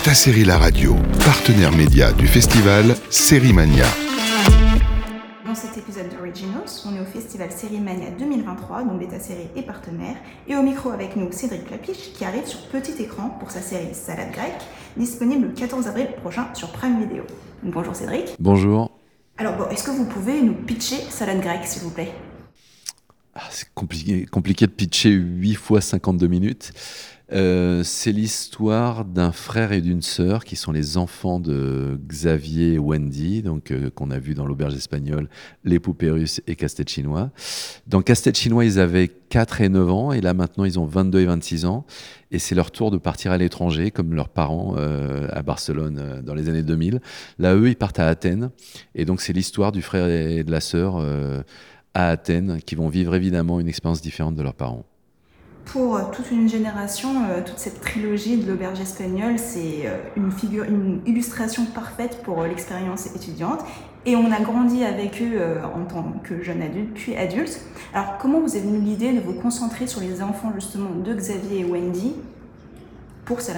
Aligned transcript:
Beta 0.00 0.14
Série 0.14 0.44
La 0.44 0.56
Radio, 0.56 0.96
partenaire 1.26 1.72
média 1.72 2.10
du 2.12 2.26
festival 2.26 2.94
Série 3.10 3.52
Mania. 3.52 3.84
Dans 5.44 5.54
cet 5.54 5.76
épisode 5.76 6.08
d'Originals, 6.08 6.70
on 6.86 6.96
est 6.96 7.00
au 7.00 7.04
festival 7.04 7.52
Série 7.52 7.80
Mania 7.80 8.10
2023, 8.18 8.84
dont 8.84 8.94
Beta 8.94 9.20
Série 9.20 9.48
est 9.56 9.62
partenaire. 9.62 10.16
Et 10.48 10.56
au 10.56 10.62
micro 10.62 10.88
avec 10.88 11.16
nous, 11.16 11.30
Cédric 11.32 11.70
Lapiche, 11.70 12.14
qui 12.14 12.24
arrive 12.24 12.46
sur 12.46 12.60
petit 12.68 12.92
écran 13.02 13.36
pour 13.38 13.50
sa 13.50 13.60
série 13.60 13.92
Salade 13.92 14.32
grecque, 14.32 14.62
disponible 14.96 15.48
le 15.48 15.52
14 15.52 15.86
avril 15.86 16.06
prochain 16.22 16.46
sur 16.54 16.72
Prime 16.72 16.98
Video. 17.06 17.24
Bonjour 17.62 17.94
Cédric. 17.94 18.36
Bonjour. 18.38 18.92
Alors, 19.36 19.54
bon, 19.58 19.68
est-ce 19.68 19.84
que 19.84 19.90
vous 19.90 20.06
pouvez 20.06 20.40
nous 20.40 20.54
pitcher 20.54 20.96
Salade 21.10 21.42
grecque, 21.42 21.66
s'il 21.66 21.82
vous 21.82 21.90
plaît? 21.90 22.14
Ah, 23.34 23.42
c'est 23.50 23.72
compliqué, 23.74 24.66
de 24.66 24.72
pitcher 24.72 25.10
8 25.10 25.54
fois 25.54 25.80
52 25.80 26.26
minutes. 26.26 26.72
Euh, 27.32 27.82
c'est 27.84 28.10
l'histoire 28.10 29.04
d'un 29.04 29.30
frère 29.30 29.70
et 29.70 29.80
d'une 29.80 30.02
sœur 30.02 30.44
qui 30.44 30.56
sont 30.56 30.72
les 30.72 30.96
enfants 30.96 31.38
de 31.38 31.96
Xavier 32.08 32.72
et 32.72 32.78
Wendy, 32.78 33.42
donc 33.42 33.70
euh, 33.70 33.88
qu'on 33.88 34.10
a 34.10 34.18
vu 34.18 34.34
dans 34.34 34.46
l'auberge 34.46 34.74
espagnole, 34.74 35.28
les 35.62 35.78
poupées 35.78 36.10
russes 36.10 36.40
et 36.48 36.56
Casse-tête 36.56 36.88
chinois. 36.88 37.30
Dans 37.86 38.02
Casse-tête 38.02 38.36
chinois, 38.36 38.64
ils 38.64 38.80
avaient 38.80 39.06
4 39.06 39.60
et 39.60 39.68
9 39.68 39.90
ans, 39.90 40.12
et 40.12 40.20
là 40.20 40.34
maintenant 40.34 40.64
ils 40.64 40.80
ont 40.80 40.86
22 40.86 41.20
et 41.20 41.26
26 41.26 41.66
ans, 41.66 41.86
et 42.32 42.40
c'est 42.40 42.56
leur 42.56 42.72
tour 42.72 42.90
de 42.90 42.98
partir 42.98 43.30
à 43.30 43.38
l'étranger, 43.38 43.92
comme 43.92 44.12
leurs 44.12 44.28
parents 44.28 44.74
euh, 44.76 45.28
à 45.30 45.42
Barcelone 45.42 46.22
dans 46.24 46.34
les 46.34 46.48
années 46.48 46.64
2000. 46.64 47.00
Là, 47.38 47.54
eux, 47.54 47.68
ils 47.68 47.76
partent 47.76 48.00
à 48.00 48.08
Athènes, 48.08 48.50
et 48.96 49.04
donc 49.04 49.20
c'est 49.20 49.32
l'histoire 49.32 49.70
du 49.70 49.82
frère 49.82 50.08
et 50.08 50.42
de 50.42 50.50
la 50.50 50.60
sœur 50.60 51.00
à 51.94 52.10
Athènes, 52.10 52.60
qui 52.64 52.74
vont 52.74 52.88
vivre 52.88 53.14
évidemment 53.14 53.60
une 53.60 53.68
expérience 53.68 54.00
différente 54.00 54.34
de 54.34 54.42
leurs 54.42 54.54
parents. 54.54 54.84
Pour 55.66 56.10
toute 56.10 56.30
une 56.30 56.48
génération, 56.48 57.10
euh, 57.30 57.42
toute 57.44 57.58
cette 57.58 57.80
trilogie 57.80 58.38
de 58.38 58.48
l'auberge 58.48 58.80
espagnole, 58.80 59.38
c'est 59.38 59.86
euh, 59.86 59.98
une, 60.16 60.32
figure, 60.32 60.64
une 60.64 61.00
illustration 61.06 61.64
parfaite 61.66 62.22
pour 62.24 62.40
euh, 62.40 62.48
l'expérience 62.48 63.06
étudiante. 63.14 63.60
Et 64.06 64.16
on 64.16 64.32
a 64.32 64.40
grandi 64.40 64.82
avec 64.82 65.20
eux 65.20 65.38
en 65.62 65.84
tant 65.84 66.14
que 66.24 66.42
jeunes 66.42 66.62
adultes, 66.62 66.94
puis 66.94 67.16
adultes. 67.16 67.60
Alors, 67.92 68.16
comment 68.18 68.40
vous 68.40 68.56
est 68.56 68.60
venue 68.60 68.80
l'idée 68.80 69.12
de 69.12 69.20
vous 69.20 69.34
concentrer 69.34 69.86
sur 69.86 70.00
les 70.00 70.22
enfants 70.22 70.52
justement 70.54 70.94
de 70.94 71.12
Xavier 71.12 71.60
et 71.60 71.64
Wendy 71.64 72.14
pour 73.30 73.38
grecque 73.38 73.56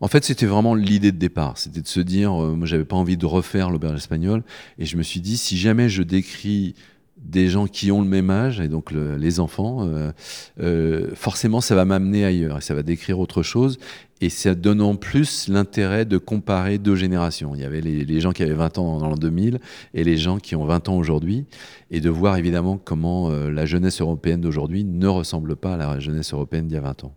En 0.00 0.08
fait, 0.08 0.24
c'était 0.24 0.44
vraiment 0.44 0.74
l'idée 0.74 1.10
de 1.10 1.16
départ. 1.16 1.56
C'était 1.56 1.80
de 1.80 1.88
se 1.88 2.00
dire, 2.00 2.34
euh, 2.34 2.54
moi, 2.54 2.66
j'avais 2.66 2.84
pas 2.84 2.96
envie 2.96 3.16
de 3.16 3.24
refaire 3.24 3.70
l'auberge 3.70 3.96
espagnole, 3.96 4.42
et 4.78 4.84
je 4.84 4.96
me 4.98 5.02
suis 5.02 5.20
dit, 5.20 5.38
si 5.38 5.56
jamais 5.56 5.88
je 5.88 6.02
décris 6.02 6.74
des 7.16 7.48
gens 7.48 7.66
qui 7.66 7.90
ont 7.90 8.02
le 8.02 8.08
même 8.08 8.30
âge, 8.30 8.60
et 8.60 8.68
donc 8.68 8.92
le- 8.92 9.16
les 9.16 9.40
enfants, 9.40 9.86
euh, 9.86 10.12
euh, 10.60 11.10
forcément, 11.14 11.60
ça 11.60 11.74
va 11.74 11.84
m'amener 11.84 12.24
ailleurs, 12.24 12.58
et 12.58 12.60
ça 12.60 12.74
va 12.74 12.82
décrire 12.82 13.18
autre 13.18 13.42
chose, 13.42 13.78
et 14.20 14.28
ça 14.28 14.54
donne 14.54 14.82
en 14.82 14.96
plus 14.96 15.48
l'intérêt 15.48 16.04
de 16.04 16.18
comparer 16.18 16.78
deux 16.78 16.94
générations. 16.94 17.54
Il 17.54 17.60
y 17.60 17.64
avait 17.64 17.80
les, 17.80 18.20
gens 18.20 18.32
qui 18.32 18.42
avaient 18.42 18.52
20 18.52 18.78
ans 18.78 18.98
dans 18.98 19.08
l'an 19.08 19.16
2000, 19.16 19.60
et 19.94 20.04
les 20.04 20.16
gens 20.16 20.38
qui 20.38 20.56
ont 20.56 20.66
20 20.66 20.88
ans 20.88 20.96
aujourd'hui, 20.96 21.46
et 21.90 22.00
de 22.00 22.10
voir 22.10 22.36
évidemment 22.36 22.78
comment 22.82 23.30
euh, 23.30 23.50
la 23.50 23.64
jeunesse 23.64 24.00
européenne 24.00 24.40
d'aujourd'hui 24.42 24.84
ne 24.84 25.08
ressemble 25.08 25.56
pas 25.56 25.74
à 25.74 25.76
la 25.76 25.98
jeunesse 25.98 26.32
européenne 26.34 26.66
d'il 26.66 26.74
y 26.74 26.78
a 26.78 26.82
20 26.82 27.04
ans. 27.04 27.12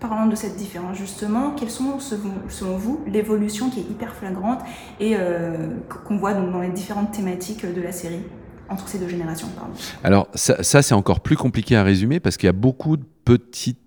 Parlant 0.00 0.26
de 0.26 0.34
cette 0.34 0.56
différence 0.56 0.98
justement, 0.98 1.52
quelles 1.52 1.70
sont 1.70 2.00
selon, 2.00 2.76
vous 2.76 3.00
l'évolution 3.06 3.70
qui 3.70 3.78
est 3.78 3.84
hyper 3.84 4.16
flagrante 4.16 4.58
et 4.98 5.14
qu'on 6.08 6.16
voit 6.16 6.34
dans 6.34 6.60
les 6.60 6.70
différentes 6.70 7.12
thématiques 7.12 7.64
de 7.64 7.80
la 7.80 7.92
série? 7.92 8.18
Entre 8.72 8.88
ces 8.88 8.98
deux 8.98 9.08
générations. 9.08 9.48
Alors 10.02 10.28
ça, 10.34 10.82
c'est 10.82 10.94
encore 10.94 11.20
plus 11.20 11.36
compliqué 11.36 11.76
à 11.76 11.82
résumer 11.82 12.20
parce 12.20 12.36
qu'il 12.36 12.46
y 12.46 12.50
a 12.50 12.54
beaucoup 12.54 12.96
de 12.96 13.04
petites 13.24 13.81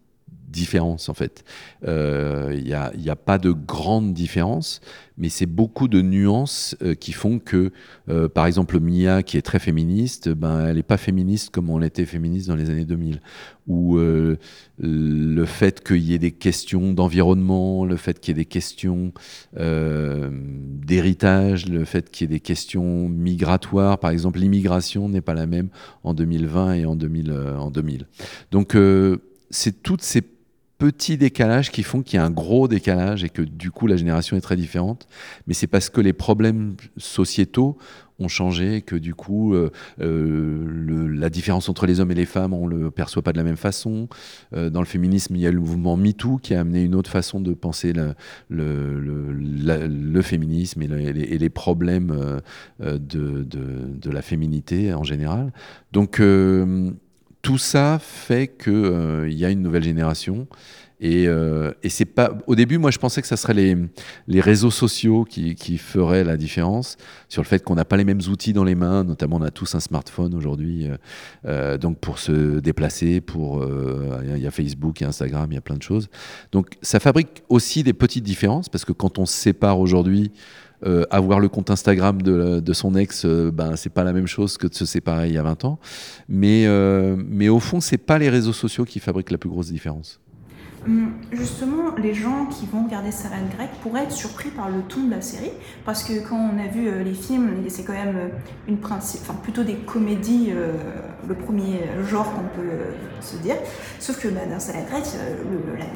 différences 0.48 1.10
en 1.10 1.14
fait. 1.14 1.44
Euh, 1.88 2.54
Il 2.58 2.64
n'y 2.64 2.74
a, 2.74 2.92
a 3.08 3.16
pas 3.16 3.38
de 3.38 3.52
grandes 3.52 4.14
différences, 4.14 4.82
mais 5.18 5.30
c'est 5.30 5.46
beaucoup 5.46 5.88
de 5.88 6.02
nuances 6.02 6.76
euh, 6.82 6.94
qui 6.94 7.12
font 7.14 7.40
que, 7.40 7.72
euh, 8.10 8.28
par 8.28 8.46
exemple, 8.46 8.80
Mia, 8.80 9.24
qui 9.24 9.38
est 9.38 9.42
très 9.42 9.60
féministe, 9.60 10.30
ben, 10.30 10.68
elle 10.68 10.76
n'est 10.76 10.84
pas 10.84 10.98
féministe 10.98 11.52
comme 11.52 11.69
on 11.69 11.78
l'était 11.78 12.06
féministe 12.06 12.47
dans 12.47 12.56
les 12.56 12.69
années 12.69 12.86
2000. 12.86 13.22
Ou 13.68 13.97
euh, 13.97 14.38
le 14.78 15.46
fait 15.46 15.84
qu'il 15.84 16.03
y 16.03 16.14
ait 16.14 16.19
des 16.19 16.34
questions 16.34 16.94
d'environnement, 16.94 17.86
le 17.86 17.96
fait 17.98 18.19
qu'il 18.19 18.36
y 18.36 18.40
ait 18.40 18.44
des 18.44 18.46
questions 18.46 19.12
euh, 19.58 20.30
d'héritage, 20.31 21.68
le 21.68 21.86
fait 21.86 22.12
qu'il 22.12 22.30
y 22.30 22.34
ait 22.34 22.36
des 22.36 22.40
questions 22.42 23.09
migratoires. 23.09 23.98
Par 24.00 24.12
exemple, 24.12 24.40
l'immigration 24.40 25.09
n'est 25.09 25.22
pas 25.22 25.34
la 25.34 25.48
même 25.48 25.69
en 26.03 26.14
2020 26.14 26.74
et 26.74 26.86
en 26.86 26.96
2000. 26.96 27.31
euh, 27.31 27.58
en 27.58 27.72
2000. 27.72 28.08
Donc, 28.52 28.75
euh, 28.75 29.18
c'est 29.50 29.81
toutes 29.81 30.02
ces 30.02 30.22
petits 30.78 31.18
décalages 31.18 31.72
qui 31.72 31.84
font 31.84 32.02
qu'il 32.02 32.18
y 32.18 32.19
a 32.19 32.25
un 32.25 32.31
gros 32.31 32.68
décalage 32.68 33.24
et 33.24 33.30
que 33.30 33.41
du 33.41 33.72
coup 33.72 33.88
la 33.88 33.96
génération 33.96 34.36
est 34.36 34.41
très 34.41 34.58
différente. 34.58 35.08
Mais 35.47 35.53
c'est 35.53 35.68
parce 35.68 35.90
que 35.90 36.02
les 36.02 36.13
problèmes 36.13 36.75
sociétaux 36.97 37.78
ont 38.19 38.28
changé 38.30 38.78
et 38.78 38.81
que 38.81 38.96
du 38.96 39.13
coup 39.13 39.53
euh, 39.53 39.72
euh, 40.00 41.09
la 41.13 41.30
différence 41.30 41.68
entre 41.68 41.86
les 41.86 42.00
hommes 42.00 42.12
et 42.12 42.16
les 42.16 42.25
femmes 42.25 42.53
on 42.53 42.66
le 42.66 42.90
perçoit 42.90 43.22
pas 43.22 43.34
de 43.34 43.38
la 43.38 43.44
même 43.44 43.58
façon. 43.58 44.08
Euh, 44.53 44.69
dans 44.69 44.80
le 44.80 44.86
féminisme 44.86 45.36
il 45.36 45.41
y 45.41 45.47
a 45.47 45.52
le 45.52 45.59
mouvement 45.59 45.97
MeToo 45.97 46.38
qui 46.38 46.53
a 46.53 46.62
amené 46.62 46.84
une 46.84 46.96
autre 46.96 47.09
façon 47.09 47.42
de 47.42 47.53
penser 47.53 47.94
le, 48.50 50.22
féminisme 50.22 50.81
et, 50.81 50.88
le- 50.88 51.02
et 51.02 51.38
les, 51.38 51.50
problèmes 51.50 52.42
de, 52.80 54.09
la 54.09 54.22
féminité 54.22 54.94
en 54.94 55.03
général. 55.03 55.52
Donc 55.92 56.22
tout 57.45 57.59
ça 57.59 58.00
fait 58.01 58.47
que 58.47 58.72
euh, 58.72 59.29
y 59.29 59.45
a 59.45 59.51
une 59.51 59.61
nouvelle 59.61 59.83
génération 59.83 60.47
et, 61.00 61.28
euh, 61.28 61.72
et 61.83 61.89
c'est 61.89 62.06
pas 62.06 62.38
au 62.47 62.56
début 62.56 62.78
moi 62.78 62.91
je 62.91 63.00
pensais 63.00 63.22
que 63.22 63.28
ça 63.28 63.38
serait 63.38 63.53
les, 63.53 63.78
les 64.28 64.41
réseaux 64.41 64.72
sociaux 64.72 65.25
qui, 65.25 65.56
qui 65.56 65.78
feraient 65.78 66.23
la 66.23 66.38
différence 66.38 66.97
sur 67.28 67.41
le 67.41 67.47
fait 67.47 67.63
qu'on 67.63 67.75
n'a 67.75 67.85
pas 67.85 67.97
les 67.97 68.06
mêmes 68.06 68.22
outils 68.29 68.53
dans 68.53 68.63
les 68.63 68.75
mains 68.75 69.03
notamment 69.03 69.38
on 69.38 69.41
a 69.41 69.51
tous 69.51 69.75
un 69.75 69.79
smartphone 69.79 70.33
aujourd'hui 70.33 70.88
euh, 70.88 70.97
euh, 71.45 71.78
donc 71.78 72.00
pour 72.00 72.19
se 72.19 72.59
déplacer 72.59 73.22
pour 73.22 73.61
euh, 73.61 74.22
il 74.35 74.41
y 74.41 74.47
a 74.47 74.51
Facebook 74.51 75.01
il 75.01 75.03
y 75.03 75.06
a 75.06 75.09
Instagram 75.09 75.51
il 75.51 75.56
y 75.56 75.57
a 75.57 75.61
plein 75.61 75.78
de 75.78 75.83
choses 75.83 76.07
donc 76.51 76.78
ça 76.81 77.00
fabrique 77.00 77.44
aussi 77.50 77.83
des 77.83 77.94
petites 77.94 78.23
différences 78.23 78.69
parce 78.69 78.85
que 78.85 78.94
quand 78.94 79.19
on 79.19 79.25
se 79.25 79.33
sépare 79.33 79.79
aujourd'hui 79.79 80.31
euh, 80.85 81.03
avoir 81.09 81.39
le 81.39 81.47
compte 81.47 81.72
Instagram 81.72 82.22
de, 82.22 82.59
de 82.59 82.73
son 82.73 82.95
ex, 82.95 83.23
euh, 83.25 83.50
ben, 83.51 83.75
c'est 83.75 83.89
pas 83.89 84.03
la 84.03 84.13
même 84.13 84.27
chose 84.27 84.57
que 84.57 84.67
de 84.67 84.75
se 84.75 84.85
séparer 84.85 85.29
il 85.29 85.33
y 85.33 85.38
a 85.38 85.44
20 85.44 85.66
ans. 85.66 85.79
Mais, 86.27 86.66
euh, 86.67 87.16
mais 87.17 87.50
au 87.50 87.59
fond, 87.59 87.79
c'est 87.79 87.97
pas 87.97 88.19
les 88.19 88.29
réseaux 88.29 88.53
sociaux 88.53 88.85
qui 88.85 89.00
fabriquent 89.00 89.31
la 89.31 89.38
plus 89.38 89.50
grosse 89.50 89.72
différence. 89.72 90.19
Hum, 90.88 91.13
Justement, 91.31 91.96
les 91.97 92.13
gens 92.13 92.46
qui 92.46 92.66
vont 92.68 92.84
regarder 92.85 93.12
Salade 93.12 93.50
grecque 93.57 93.72
pourraient 93.81 94.03
être 94.03 94.12
surpris 94.12 94.50
par 94.50 94.69
le 94.69 94.81
ton 94.84 95.03
de 95.03 95.12
la 95.12 95.22
série, 95.22 95.51
parce 95.84 96.03
que 96.03 96.13
quand 96.28 96.38
on 96.38 96.59
a 96.63 96.68
vu 96.68 96.88
euh, 96.88 97.03
les 97.03 97.13
films, 97.13 97.50
c'est 97.69 97.84
quand 97.84 97.94
même 97.94 98.16
euh, 98.16 98.28
une 98.68 98.78
principe, 98.78 99.22
enfin 99.24 99.34
plutôt 99.41 99.63
des 99.63 99.74
comédies, 99.75 100.51
euh, 100.51 100.74
le 101.28 101.34
premier 101.34 101.81
genre 102.07 102.25
qu'on 102.34 102.62
peut 102.62 102.69
se 103.22 103.38
dire. 103.38 103.56
Sauf 104.00 104.19
que 104.22 104.28
bah, 104.28 104.41
dans 104.50 104.59
Salade 104.59 104.85
grecque, 104.90 105.06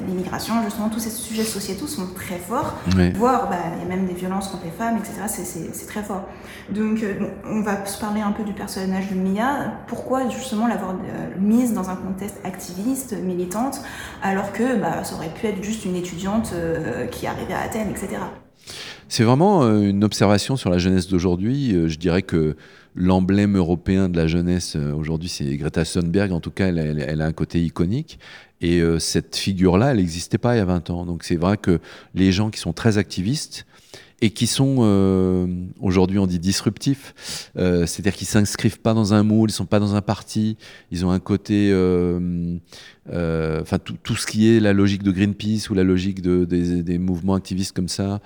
l'immigration, 0.08 0.54
justement, 0.64 0.88
tous 0.88 0.98
ces 0.98 1.10
sujets 1.10 1.44
sociétaux 1.44 1.86
sont 1.86 2.08
très 2.14 2.38
forts. 2.38 2.74
Voire, 3.12 3.48
bah, 3.48 3.56
il 3.76 3.82
y 3.82 3.92
a 3.92 3.96
même 3.96 4.06
des 4.06 4.14
violences 4.14 4.48
contre 4.48 4.64
les 4.64 4.70
femmes, 4.72 4.96
etc. 4.98 5.12
C'est- 5.28 5.86
très 5.86 6.02
fort. 6.02 6.28
Donc, 6.70 7.02
euh, 7.02 7.14
on 7.46 7.62
va 7.62 7.84
se 7.84 7.98
parler 8.00 8.20
un 8.20 8.30
peu 8.32 8.44
du 8.44 8.52
personnage 8.52 9.08
de 9.10 9.14
Mia. 9.16 9.72
Pourquoi 9.88 10.28
justement 10.28 10.68
l'avoir 10.68 10.92
euh, 10.92 10.94
mise 11.40 11.72
dans 11.74 11.90
un 11.90 11.96
contexte 11.96 12.36
activiste, 12.44 13.14
militante, 13.20 13.80
alors 14.22 14.52
que 14.52 14.79
bah, 14.80 15.04
ça 15.04 15.14
aurait 15.14 15.32
pu 15.32 15.46
être 15.46 15.62
juste 15.62 15.84
une 15.84 15.96
étudiante 15.96 16.52
euh, 16.54 17.06
qui 17.06 17.26
arrivait 17.26 17.54
à 17.54 17.60
Athènes, 17.60 17.90
etc. 17.90 18.22
C'est 19.08 19.24
vraiment 19.24 19.62
euh, 19.62 19.80
une 19.80 20.04
observation 20.04 20.56
sur 20.56 20.70
la 20.70 20.78
jeunesse 20.78 21.08
d'aujourd'hui. 21.08 21.74
Euh, 21.74 21.88
je 21.88 21.98
dirais 21.98 22.22
que 22.22 22.56
l'emblème 22.94 23.56
européen 23.56 24.08
de 24.08 24.16
la 24.16 24.26
jeunesse 24.26 24.76
aujourd'hui, 24.76 25.28
c'est 25.28 25.56
Greta 25.56 25.84
Thunberg. 25.84 26.32
En 26.32 26.40
tout 26.40 26.50
cas, 26.50 26.68
elle, 26.68 27.20
a 27.20 27.24
un 27.24 27.32
côté 27.32 27.62
iconique. 27.62 28.18
Et 28.60 28.82
cette 28.98 29.36
figure-là, 29.36 29.92
elle 29.92 29.98
n'existait 29.98 30.36
pas 30.36 30.56
il 30.56 30.58
y 30.58 30.60
a 30.60 30.64
20 30.64 30.90
ans. 30.90 31.06
Donc 31.06 31.22
c'est 31.22 31.36
vrai 31.36 31.56
que 31.56 31.78
les 32.14 32.32
gens 32.32 32.50
qui 32.50 32.58
sont 32.58 32.72
très 32.72 32.98
activistes 32.98 33.64
et 34.22 34.30
qui 34.30 34.46
sont 34.46 34.76
euh, 34.80 35.46
aujourd'hui 35.80 36.18
on 36.18 36.26
dit 36.26 36.38
disruptifs, 36.38 37.50
euh, 37.56 37.86
c'est-à-dire 37.86 38.14
qu'ils 38.14 38.26
s'inscrivent 38.26 38.80
pas 38.80 38.94
dans 38.94 39.14
un 39.14 39.22
moule, 39.22 39.50
ils 39.50 39.52
sont 39.52 39.66
pas 39.66 39.80
dans 39.80 39.94
un 39.94 40.02
parti, 40.02 40.56
ils 40.90 41.06
ont 41.06 41.10
un 41.10 41.18
côté, 41.18 41.70
euh, 41.72 42.58
enfin 43.08 43.78
tout, 43.78 44.16
ce 44.16 44.26
qui 44.26 44.54
est 44.54 44.60
la 44.60 44.72
logique 44.72 45.02
de 45.02 45.10
Greenpeace 45.10 45.70
ou 45.70 45.74
la 45.74 45.84
logique 45.84 46.20
de, 46.20 46.44
des, 46.44 46.98
mouvements 46.98 47.34
activistes 47.34 47.74
comme 47.74 47.88
ça, 47.88 48.20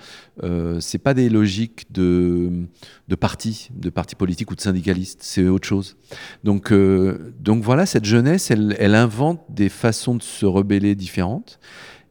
c'est 0.81 0.99
pas 0.99 1.14
des 1.14 1.29
logiques 1.29 1.87
de, 1.93 2.50
de 3.08 3.14
partis, 3.14 3.69
de 3.75 3.91
partis 3.91 4.17
politiques 4.17 4.50
ou 4.50 4.56
de 4.56 4.61
syndicalistes, 4.61 5.20
c'est 5.23 5.46
autre 5.46 5.67
chose. 5.67 5.96
Donc, 6.43 6.73
donc 7.41 7.62
voilà, 7.62 7.87
cette 7.87 8.05
jeunesse, 8.05 8.50
elle 8.50 8.94
invente 8.94 9.41
des 9.49 9.69
façons 9.69 10.17
de 10.17 10.23
se 10.23 10.44
rebeller 10.44 10.94
différentes. 10.94 11.61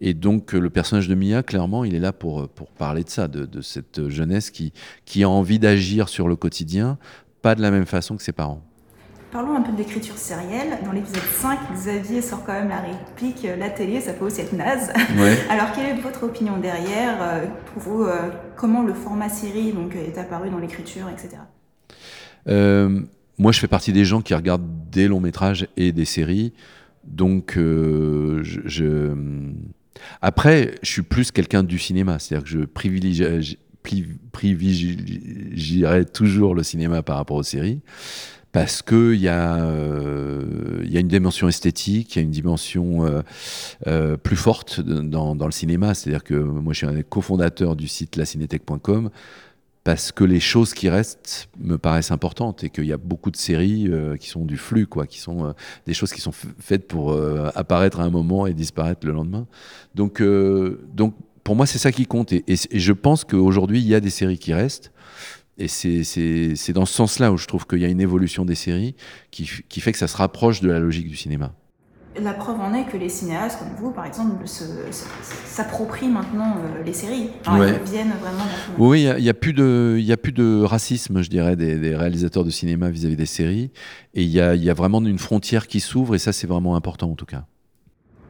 Et 0.05 0.13
donc, 0.13 0.53
euh, 0.53 0.59
le 0.59 0.69
personnage 0.69 1.07
de 1.07 1.15
Mia, 1.15 1.43
clairement, 1.43 1.85
il 1.85 1.95
est 1.95 1.99
là 1.99 2.11
pour, 2.11 2.49
pour 2.49 2.67
parler 2.71 3.05
de 3.05 3.09
ça, 3.09 3.29
de, 3.29 3.45
de 3.45 3.61
cette 3.61 4.09
jeunesse 4.09 4.51
qui, 4.51 4.73
qui 5.05 5.23
a 5.23 5.29
envie 5.29 5.59
d'agir 5.59 6.09
sur 6.09 6.27
le 6.27 6.35
quotidien, 6.35 6.97
pas 7.41 7.55
de 7.55 7.61
la 7.61 7.71
même 7.71 7.85
façon 7.85 8.17
que 8.17 8.21
ses 8.21 8.33
parents. 8.33 8.61
Parlons 9.31 9.55
un 9.55 9.61
peu 9.61 9.71
de 9.71 9.77
l'écriture 9.77 10.17
sérielle. 10.17 10.77
Dans 10.83 10.91
l'épisode 10.91 11.23
5, 11.23 11.57
Xavier 11.73 12.21
sort 12.21 12.43
quand 12.45 12.51
même 12.51 12.67
la 12.67 12.81
réplique 12.81 13.47
La 13.57 13.69
télé, 13.69 14.01
ça 14.01 14.11
peut 14.11 14.25
aussi 14.25 14.41
être 14.41 14.51
naze. 14.51 14.91
Alors, 15.49 15.71
quelle 15.71 15.97
est 15.97 16.01
votre 16.01 16.23
opinion 16.23 16.57
derrière 16.57 17.41
Pour 17.73 17.81
vous, 17.81 18.05
comment 18.57 18.83
le 18.83 18.93
format 18.93 19.29
série 19.29 19.71
donc, 19.71 19.95
est 19.95 20.17
apparu 20.19 20.49
dans 20.49 20.59
l'écriture, 20.59 21.07
etc. 21.09 21.41
moi, 23.39 23.51
je 23.53 23.59
fais 23.59 23.67
partie 23.67 23.93
des 23.93 24.05
gens 24.05 24.21
qui 24.21 24.35
regardent 24.35 24.67
des 24.91 25.07
longs 25.07 25.21
métrages 25.21 25.67
et 25.77 25.93
des 25.93 26.05
séries. 26.05 26.53
Donc, 27.05 27.53
je, 27.55 29.15
Après, 30.21 30.75
je 30.81 30.89
suis 30.89 31.01
plus 31.01 31.31
quelqu'un 31.31 31.63
du 31.63 31.79
cinéma. 31.79 32.19
C'est-à-dire 32.19 32.43
que 32.43 32.49
je 32.49 32.65
privilégie 32.65 33.57
privilégierais 34.31 36.05
toujours 36.05 36.55
le 36.55 36.63
cinéma 36.63 37.03
par 37.03 37.17
rapport 37.17 37.35
aux 37.35 37.43
séries 37.43 37.81
parce 38.53 38.83
qu'il 38.83 39.15
y, 39.15 39.27
euh, 39.27 40.85
y, 40.85 40.95
a 40.95 40.99
une 40.99 41.07
dimension 41.07 41.47
esthétique, 41.47 42.15
il 42.15 42.19
y 42.19 42.21
a 42.21 42.23
une 42.23 42.31
dimension 42.31 43.03
euh, 43.03 43.21
euh, 43.87 44.15
plus 44.15 44.35
forte 44.35 44.79
dans, 44.79 45.33
le 45.33 45.51
cinéma. 45.51 45.95
C'est-à-dire 45.95 46.23
que 46.23 46.35
moi, 46.35 46.71
je 46.71 46.77
suis 46.77 46.87
un 46.87 47.01
cofondateur 47.01 47.75
du 47.75 47.87
site 47.87 48.15
lacinétech.com 48.15 49.09
parce 49.83 50.11
que 50.11 50.23
les 50.23 50.39
choses 50.39 50.73
qui 50.73 50.89
restent 50.89 51.49
me 51.59 51.77
paraissent 51.77 52.11
importantes 52.11 52.63
et 52.63 52.69
qu'il 52.69 52.85
y 52.85 52.93
a 52.93 52.97
beaucoup 52.97 53.31
de 53.31 53.37
séries 53.37 53.91
qui 54.19 54.29
sont 54.29 54.45
du 54.45 54.57
flux, 54.57 54.87
quoi, 54.87 55.07
qui 55.07 55.19
sont 55.19 55.53
des 55.85 55.93
choses 55.93 56.13
qui 56.13 56.21
sont 56.21 56.31
faites 56.31 56.87
pour 56.87 57.13
apparaître 57.53 57.99
à 57.99 58.03
un 58.03 58.09
moment 58.09 58.47
et 58.47 58.53
disparaître 58.53 59.05
le 59.05 59.11
lendemain. 59.11 59.45
Donc, 59.93 60.23
donc 60.93 61.15
pour 61.43 61.55
moi, 61.55 61.65
c'est 61.65 61.77
ça 61.77 61.91
qui 61.91 62.05
compte. 62.05 62.31
Et, 62.31 62.43
je 62.47 62.93
pense 62.93 63.23
qu'aujourd'hui, 63.25 63.79
il 63.79 63.87
y 63.87 63.95
a 63.95 63.99
des 63.99 64.09
séries 64.09 64.39
qui 64.39 64.53
restent. 64.53 64.91
Et 65.57 65.67
c'est 65.67 66.73
dans 66.73 66.85
ce 66.85 66.93
sens-là 66.93 67.31
où 67.31 67.37
je 67.37 67.47
trouve 67.47 67.67
qu'il 67.67 67.79
y 67.79 67.85
a 67.85 67.89
une 67.89 68.01
évolution 68.01 68.45
des 68.45 68.55
séries 68.55 68.95
qui, 69.29 69.49
qui, 69.69 69.81
fait 69.81 69.91
que 69.91 69.97
ça 69.97 70.07
se 70.07 70.17
rapproche 70.17 70.61
de 70.61 70.69
la 70.69 70.79
logique 70.79 71.07
du 71.07 71.15
cinéma. 71.15 71.53
La 72.21 72.33
preuve 72.33 72.59
en 72.59 72.73
est 72.73 72.85
que 72.85 72.97
les 72.97 73.09
cinéastes 73.09 73.59
comme 73.59 73.75
vous, 73.77 73.91
par 73.91 74.05
exemple, 74.05 74.35
s'approprient 74.45 76.09
maintenant 76.09 76.57
euh, 76.57 76.83
les 76.83 76.93
séries. 76.93 77.31
Ils 77.47 77.91
viennent 77.91 78.13
vraiment. 78.21 78.43
Oui, 78.77 79.07
il 79.17 79.23
n'y 79.23 79.29
a, 79.29 79.33
plus 79.33 79.53
de, 79.53 79.99
a 80.09 80.17
plus 80.17 80.31
de 80.31 80.61
racisme, 80.63 81.21
je 81.21 81.29
dirais, 81.29 81.55
des, 81.55 81.95
réalisateurs 81.95 82.43
de 82.43 82.51
cinéma 82.51 82.89
vis-à-vis 82.89 83.15
des 83.15 83.25
séries. 83.25 83.71
Et 84.13 84.23
il 84.23 84.29
y 84.29 84.39
a, 84.39 84.55
y 84.55 84.69
a 84.69 84.73
vraiment 84.73 85.01
une 85.01 85.17
frontière 85.17 85.67
qui 85.67 85.79
s'ouvre, 85.79 86.13
et 86.15 86.19
ça, 86.19 86.33
c'est 86.33 86.47
vraiment 86.47 86.75
important 86.75 87.09
en 87.09 87.15
tout 87.15 87.25
cas. 87.25 87.45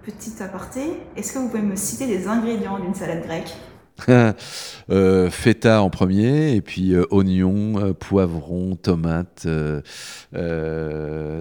Petit 0.04 0.42
aparté, 0.42 0.82
est-ce 1.16 1.34
que 1.34 1.40
vous 1.40 1.50
pouvez 1.50 1.62
me 1.62 1.76
citer 1.76 2.08
les 2.08 2.28
ingrédients 2.28 2.80
d'une 2.80 2.94
salade 2.94 3.24
grecque? 3.24 3.54
euh, 4.10 5.30
feta 5.30 5.82
en 5.82 5.90
premier, 5.90 6.56
et 6.56 6.62
puis 6.62 6.94
euh, 6.94 7.06
oignons, 7.12 7.80
euh, 7.80 7.94
poivrons, 7.94 8.76
tomates. 8.76 9.48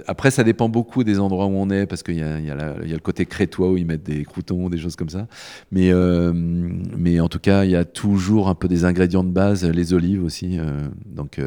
après, 0.07 0.31
ça 0.31 0.45
dépend 0.45 0.69
beaucoup 0.69 1.05
des 1.05 1.19
endroits 1.19 1.47
où 1.47 1.55
on 1.55 1.71
est, 1.71 1.87
parce 1.87 2.03
qu'il 2.03 2.17
y, 2.17 2.23
a 2.23 2.55
le 2.55 2.99
côté 2.99 3.27
crétois 3.27 3.71
où 3.71 3.77
ils 3.77 3.87
mettent 3.87 4.05
des 4.05 4.25
croutons, 4.25 4.69
des 4.69 4.79
choses 4.79 4.97
comme 4.97 5.09
ça. 5.09 5.27
Mais 5.71 5.91
en 5.93 7.29
tout 7.29 7.41
cas, 7.41 7.65
il 7.65 7.71
y 7.71 7.77
a 7.77 7.85
toujours 7.85 8.49
un 8.49 8.55
peu 8.55 8.69
des 8.69 8.85
ingrédients 8.85 9.25
de 9.25 9.31
base, 9.31 9.65
les 9.65 9.93
olives 9.93 10.25
aussi. 10.25 10.59
donc 11.07 11.41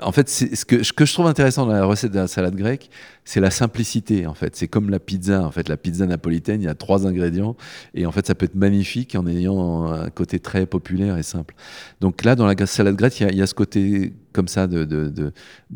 en 0.00 0.12
fait 0.12 0.28
ce 0.28 0.64
que, 0.64 0.82
je 0.82 1.12
trouve 1.12 1.26
intéressant 1.26 1.66
dans 1.66 1.72
la 1.72 1.84
recette 1.84 2.12
de 2.12 2.18
la 2.18 2.28
salade 2.28 2.54
grecque, 2.54 2.88
c'est 3.24 3.40
la 3.40 3.50
simplicité 3.50 4.26
en 4.26 4.34
fait. 4.34 4.54
C'est 4.56 4.68
comme 4.68 4.90
la 4.90 5.00
pizza 5.00 5.44
en 5.44 5.50
fait, 5.50 5.68
la 5.68 5.76
pizza 5.76 6.06
napolitaine, 6.06 6.62
il 6.62 6.64
y 6.64 6.68
a 6.68 6.74
trois 6.74 7.06
ingrédients 7.06 7.56
et 7.94 8.06
en 8.06 8.12
fait 8.12 8.26
ça 8.26 8.34
peut 8.34 8.46
être 8.46 8.54
magnifique 8.54 9.14
en 9.16 9.26
ayant 9.26 9.84
un 9.86 10.10
côté 10.10 10.38
très 10.38 10.66
populaire 10.66 11.18
et 11.18 11.22
simple. 11.22 11.54
Donc 12.00 12.24
là 12.24 12.36
dans 12.36 12.46
la 12.46 12.66
salade 12.66 12.96
grecque, 12.96 13.20
il 13.20 13.36
y 13.36 13.42
a, 13.42 13.46
ce 13.46 13.54
côté 13.54 14.14
comme 14.32 14.48
ça 14.48 14.66
de, 14.66 15.32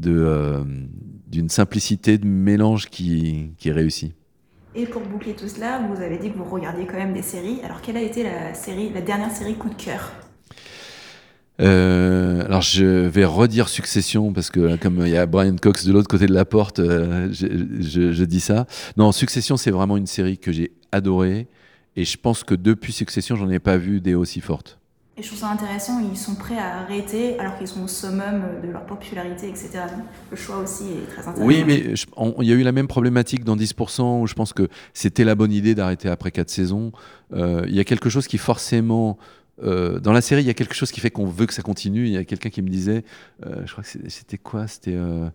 euh, 0.06 0.64
d'une 1.28 1.48
simplicité 1.48 2.18
de 2.18 2.26
mélange 2.26 2.86
qui, 2.88 3.52
qui 3.58 3.68
est. 3.68 3.74
Et 4.74 4.86
pour 4.86 5.02
boucler 5.02 5.34
tout 5.34 5.48
cela, 5.48 5.80
vous 5.88 6.00
avez 6.00 6.16
dit 6.18 6.30
que 6.30 6.38
vous 6.38 6.44
regardiez 6.44 6.86
quand 6.86 6.96
même 6.96 7.12
des 7.12 7.22
séries. 7.22 7.60
Alors 7.64 7.80
quelle 7.80 7.96
a 7.96 8.02
été 8.02 8.22
la 8.22 8.54
série, 8.54 8.90
la 8.92 9.00
dernière 9.00 9.32
série 9.32 9.56
coup 9.56 9.68
de 9.68 9.74
cœur? 9.74 10.12
Euh, 11.60 12.44
alors 12.44 12.62
je 12.62 12.84
vais 12.84 13.24
redire 13.24 13.68
Succession 13.68 14.32
parce 14.32 14.50
que 14.50 14.76
comme 14.76 15.04
il 15.04 15.12
y 15.12 15.16
a 15.16 15.26
Brian 15.26 15.56
Cox 15.56 15.84
de 15.84 15.92
l'autre 15.92 16.08
côté 16.08 16.26
de 16.26 16.32
la 16.32 16.44
porte, 16.44 16.78
euh, 16.78 17.28
je, 17.32 18.24
dis 18.24 18.40
ça. 18.40 18.66
Non, 18.96 19.12
Succession 19.12 19.56
c'est 19.56 19.70
vraiment 19.70 19.96
une 19.96 20.06
série 20.06 20.38
que 20.38 20.52
j'ai 20.52 20.72
adorée 20.92 21.48
et 21.96 22.04
je 22.04 22.16
pense 22.16 22.44
que 22.44 22.54
depuis 22.54 22.92
Succession 22.92 23.36
j'en 23.36 23.50
ai 23.50 23.58
pas 23.58 23.76
vu 23.76 24.00
des 24.00 24.14
aussi 24.14 24.40
fortes. 24.40 24.78
Et 25.18 25.22
je 25.22 25.26
trouve 25.26 25.40
ça 25.40 25.50
intéressant, 25.50 26.00
ils 26.00 26.16
sont 26.16 26.34
prêts 26.34 26.56
à 26.56 26.78
arrêter 26.78 27.38
alors 27.38 27.58
qu'ils 27.58 27.68
sont 27.68 27.82
au 27.82 27.88
summum 27.88 28.42
de 28.62 28.70
leur 28.70 28.86
popularité, 28.86 29.48
etc. 29.48 29.80
le 30.30 30.36
choix 30.36 30.56
aussi 30.58 30.84
est 30.84 31.10
très 31.10 31.28
intéressant. 31.28 31.44
Oui, 31.44 31.62
mais 31.66 31.92
il 32.40 32.48
y 32.48 32.52
a 32.52 32.54
eu 32.54 32.62
la 32.62 32.72
même 32.72 32.88
problématique 32.88 33.44
dans 33.44 33.56
10% 33.56 34.22
où 34.22 34.26
je 34.26 34.32
pense 34.32 34.54
que 34.54 34.68
c'était 34.94 35.24
la 35.24 35.34
bonne 35.34 35.52
idée 35.52 35.74
d'arrêter 35.74 36.08
après 36.08 36.30
4 36.30 36.48
saisons. 36.48 36.92
Euh, 37.34 37.64
il 37.68 37.74
y 37.74 37.80
a 37.80 37.84
quelque 37.84 38.08
chose 38.08 38.28
qui 38.28 38.38
forcément 38.38 39.18
euh, 39.62 40.00
dans 40.00 40.12
la 40.12 40.20
série, 40.20 40.42
il 40.42 40.46
y 40.46 40.50
a 40.50 40.54
quelque 40.54 40.74
chose 40.74 40.90
qui 40.90 41.00
fait 41.00 41.10
qu'on 41.10 41.26
veut 41.26 41.46
que 41.46 41.54
ça 41.54 41.62
continue. 41.62 42.06
Il 42.06 42.12
y 42.12 42.16
a 42.16 42.24
quelqu'un 42.24 42.50
qui 42.50 42.62
me 42.62 42.68
disait, 42.68 43.04
euh, 43.46 43.62
je 43.66 43.72
crois 43.72 43.84
que 43.84 43.90
c'était 44.08 44.38
quoi 44.38 44.66
C'était, 44.66 44.94
euh, 44.94 45.28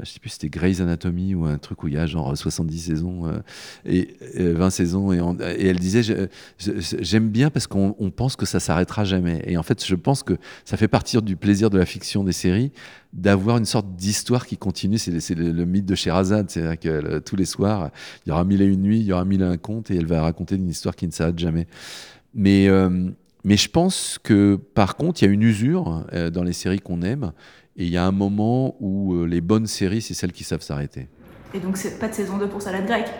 je 0.00 0.08
sais 0.08 0.20
plus, 0.20 0.30
c'était 0.30 0.48
Grey's 0.48 0.80
Anatomy 0.80 1.34
ou 1.34 1.46
un 1.46 1.58
truc 1.58 1.82
où 1.82 1.88
il 1.88 1.94
y 1.94 1.98
a 1.98 2.06
genre 2.06 2.36
70 2.36 2.78
saisons 2.78 3.42
et 3.84 4.16
20 4.36 4.70
saisons. 4.70 5.12
Et, 5.12 5.66
elle 5.66 5.80
disait, 5.80 6.28
j'aime 6.58 7.28
bien 7.28 7.50
parce 7.50 7.66
qu'on 7.66 8.12
pense 8.14 8.36
que 8.36 8.46
ça 8.46 8.60
s'arrêtera 8.60 9.04
jamais. 9.04 9.42
Et 9.46 9.56
en 9.56 9.64
fait, 9.64 9.84
je 9.84 9.94
pense 9.96 10.22
que 10.22 10.34
ça 10.64 10.76
fait 10.76 10.88
partie 10.88 11.20
du 11.22 11.36
plaisir 11.36 11.70
de 11.70 11.78
la 11.78 11.86
fiction 11.86 12.22
des 12.22 12.32
séries 12.32 12.70
d'avoir 13.12 13.58
une 13.58 13.64
sorte 13.64 13.96
d'histoire 13.96 14.46
qui 14.46 14.56
continue. 14.56 14.96
C'est 14.96 15.34
le, 15.34 15.64
mythe 15.64 15.86
de 15.86 15.96
Sherazade. 15.96 16.48
C'est-à-dire 16.50 16.78
que 16.78 17.18
tous 17.18 17.34
les 17.34 17.44
soirs, 17.44 17.90
il 18.24 18.28
y 18.28 18.32
aura 18.32 18.44
mille 18.44 18.62
et 18.62 18.66
une 18.66 18.82
nuits, 18.82 19.00
il 19.00 19.06
y 19.06 19.12
aura 19.12 19.24
mille 19.24 19.42
et 19.42 19.44
un 19.44 19.56
contes 19.56 19.90
et 19.90 19.96
elle 19.96 20.06
va 20.06 20.22
raconter 20.22 20.54
une 20.54 20.68
histoire 20.68 20.94
qui 20.94 21.08
ne 21.08 21.12
s'arrête 21.12 21.38
jamais. 21.38 21.66
Mais 22.32 22.68
mais 23.44 23.56
je 23.56 23.68
pense 23.68 24.18
que 24.22 24.56
par 24.56 24.96
contre, 24.96 25.22
il 25.22 25.26
y 25.26 25.28
a 25.28 25.32
une 25.32 25.42
usure 25.42 26.04
euh, 26.12 26.30
dans 26.30 26.42
les 26.42 26.52
séries 26.52 26.80
qu'on 26.80 27.02
aime, 27.02 27.32
et 27.76 27.84
il 27.84 27.90
y 27.90 27.96
a 27.96 28.04
un 28.04 28.12
moment 28.12 28.76
où 28.80 29.14
euh, 29.14 29.24
les 29.24 29.40
bonnes 29.40 29.66
séries, 29.66 30.02
c'est 30.02 30.14
celles 30.14 30.32
qui 30.32 30.44
savent 30.44 30.62
s'arrêter. 30.62 31.08
Et 31.54 31.60
donc, 31.60 31.78
pas 31.98 32.08
de 32.08 32.14
saison 32.14 32.38
2 32.38 32.48
pour 32.48 32.62
Salade 32.62 32.86
Grecque? 32.86 33.10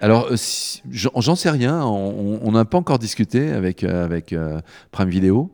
Alors, 0.00 0.28
euh, 0.30 0.36
j'en 0.90 1.36
sais 1.36 1.50
rien. 1.50 1.84
On 1.84 2.52
n'a 2.52 2.64
pas 2.64 2.78
encore 2.78 2.98
discuté 2.98 3.50
avec, 3.50 3.84
avec 3.84 4.34
Prime 4.90 5.08
Video. 5.08 5.50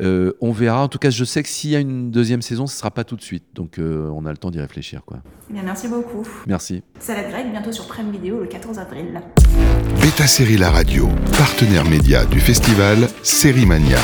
on 0.00 0.52
verra. 0.52 0.82
En 0.82 0.88
tout 0.88 0.98
cas, 0.98 1.10
je 1.10 1.24
sais 1.24 1.42
que 1.42 1.48
s'il 1.48 1.70
y 1.70 1.76
a 1.76 1.80
une 1.80 2.10
deuxième 2.10 2.42
saison, 2.42 2.66
ce 2.66 2.74
ne 2.74 2.78
sera 2.78 2.90
pas 2.90 3.04
tout 3.04 3.16
de 3.16 3.22
suite. 3.22 3.44
Donc, 3.54 3.78
on 3.78 4.24
a 4.24 4.30
le 4.30 4.36
temps 4.36 4.50
d'y 4.50 4.60
réfléchir. 4.60 5.02
Quoi. 5.04 5.18
Eh 5.50 5.52
bien, 5.52 5.62
merci 5.62 5.88
beaucoup. 5.88 6.26
Merci. 6.46 6.82
Salade 6.98 7.30
Grecque, 7.30 7.50
bientôt 7.50 7.72
sur 7.72 7.86
Prime 7.86 8.10
Video 8.10 8.40
le 8.40 8.46
14 8.46 8.78
avril. 8.78 9.20
Beta 10.00 10.26
Série 10.26 10.56
La 10.56 10.70
Radio, 10.70 11.08
partenaire 11.36 11.84
média 11.84 12.24
du 12.24 12.40
festival 12.40 13.08
Série 13.22 13.66
Mania. 13.66 13.98